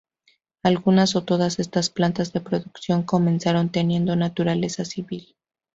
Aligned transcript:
Algunas 0.63 1.15
o 1.15 1.25
todas 1.25 1.59
estas 1.59 1.91
plantas 1.91 2.33
de 2.33 2.41
producción 2.41 3.03
comenzaron 3.03 3.69
teniendo 3.69 4.15
naturaleza 4.15 4.83
civil. 4.83 5.35